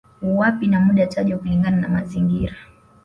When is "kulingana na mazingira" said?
1.37-2.53